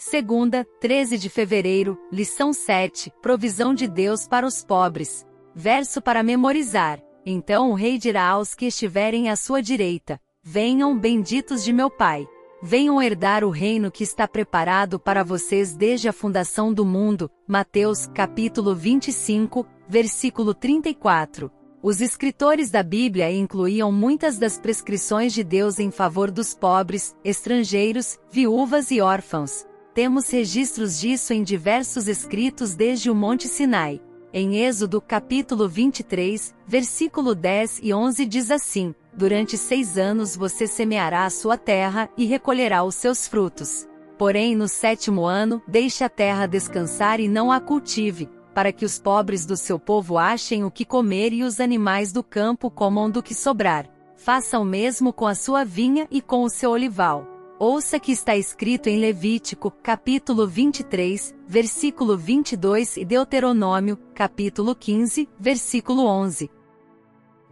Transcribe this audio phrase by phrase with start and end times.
[0.00, 5.26] Segunda, 13 de fevereiro, lição 7, provisão de Deus para os pobres.
[5.52, 7.02] Verso para memorizar.
[7.26, 12.28] Então o rei dirá aos que estiverem à sua direita: Venham, benditos de meu Pai.
[12.62, 17.28] Venham herdar o reino que está preparado para vocês desde a fundação do mundo.
[17.44, 21.50] Mateus, capítulo 25, versículo 34.
[21.82, 28.16] Os escritores da Bíblia incluíam muitas das prescrições de Deus em favor dos pobres, estrangeiros,
[28.30, 29.66] viúvas e órfãos.
[29.98, 34.00] Temos registros disso em diversos escritos desde o Monte Sinai.
[34.32, 41.24] Em Êxodo capítulo 23, versículo 10 e 11 diz assim: Durante seis anos você semeará
[41.24, 43.88] a sua terra e recolherá os seus frutos.
[44.16, 49.00] Porém, no sétimo ano, deixe a terra descansar e não a cultive, para que os
[49.00, 53.20] pobres do seu povo achem o que comer e os animais do campo comam do
[53.20, 53.90] que sobrar.
[54.16, 57.37] Faça o mesmo com a sua vinha e com o seu olival.
[57.60, 66.06] Ouça que está escrito em Levítico, capítulo 23, versículo 22 e Deuteronômio, capítulo 15, versículo
[66.06, 66.48] 11.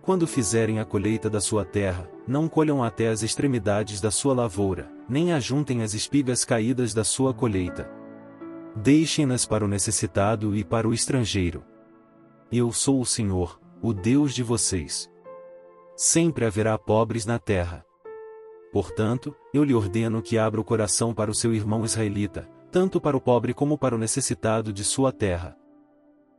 [0.00, 4.88] Quando fizerem a colheita da sua terra, não colham até as extremidades da sua lavoura,
[5.08, 7.90] nem ajuntem as espigas caídas da sua colheita.
[8.76, 11.64] Deixem-nas para o necessitado e para o estrangeiro.
[12.52, 15.10] Eu sou o Senhor, o Deus de vocês.
[15.96, 17.84] Sempre haverá pobres na terra.
[18.76, 23.16] Portanto, eu lhe ordeno que abra o coração para o seu irmão israelita, tanto para
[23.16, 25.56] o pobre como para o necessitado de sua terra.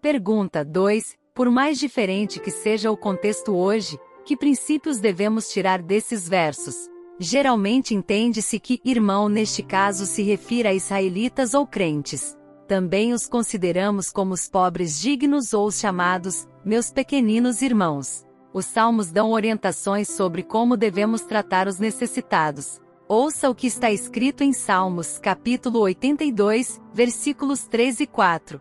[0.00, 1.16] Pergunta 2.
[1.34, 6.76] Por mais diferente que seja o contexto hoje, que princípios devemos tirar desses versos?
[7.18, 12.38] Geralmente entende-se que irmão neste caso se refira a israelitas ou crentes.
[12.68, 18.24] Também os consideramos como os pobres dignos ou os chamados, meus pequeninos irmãos.
[18.52, 22.80] Os salmos dão orientações sobre como devemos tratar os necessitados.
[23.06, 28.60] Ouça o que está escrito em Salmos, capítulo 82, versículos 3 e 4.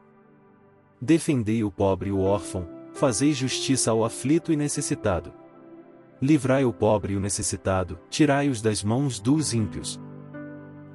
[1.02, 5.34] Defendei o pobre e o órfão, fazei justiça ao aflito e necessitado.
[6.22, 10.00] Livrai o pobre e o necessitado, tirai-os das mãos dos ímpios.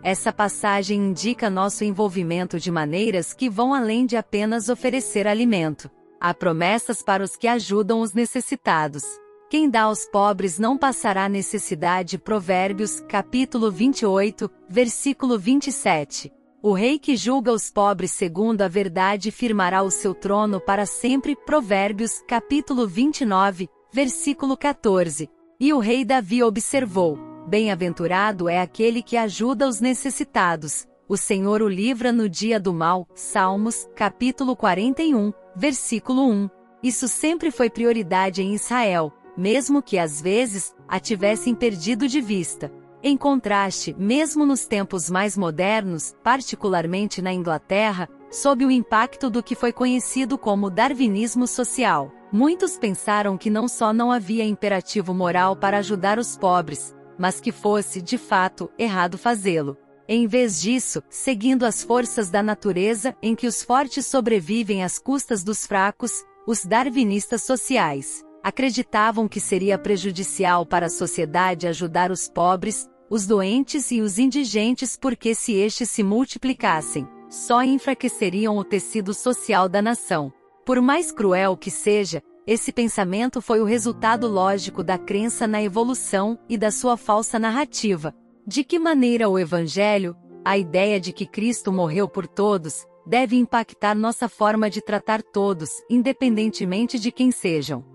[0.03, 5.91] Essa passagem indica nosso envolvimento de maneiras que vão além de apenas oferecer alimento.
[6.27, 9.03] Há promessas para os que ajudam os necessitados.
[9.51, 12.17] Quem dá aos pobres não passará necessidade.
[12.17, 16.33] Provérbios, capítulo 28, versículo 27.
[16.63, 21.37] O rei que julga os pobres segundo a verdade firmará o seu trono para sempre.
[21.37, 25.29] Provérbios, capítulo 29, versículo 14.
[25.61, 30.87] E o rei Davi observou: Bem-aventurado é aquele que ajuda os necessitados.
[31.07, 33.07] O Senhor o livra no dia do mal.
[33.15, 36.49] Salmos, capítulo 41, versículo 1.
[36.83, 42.73] Isso sempre foi prioridade em Israel, mesmo que às vezes a tivessem perdido de vista.
[43.03, 49.55] Em contraste, mesmo nos tempos mais modernos, particularmente na Inglaterra, sob o impacto do que
[49.55, 55.79] foi conhecido como darwinismo social, muitos pensaram que não só não havia imperativo moral para
[55.79, 59.77] ajudar os pobres, mas que fosse, de fato, errado fazê-lo.
[60.07, 65.43] Em vez disso, seguindo as forças da natureza em que os fortes sobrevivem às custas
[65.43, 72.87] dos fracos, os darwinistas sociais acreditavam que seria prejudicial para a sociedade ajudar os pobres,
[73.09, 79.67] os doentes e os indigentes porque se estes se multiplicassem, só enfraqueceriam o tecido social
[79.67, 80.31] da nação.
[80.67, 86.39] Por mais cruel que seja, esse pensamento foi o resultado lógico da crença na evolução
[86.47, 88.15] e da sua falsa narrativa,
[88.47, 93.95] de que maneira o Evangelho, a ideia de que Cristo morreu por todos, deve impactar
[93.95, 97.94] nossa forma de tratar todos, independentemente de quem sejam.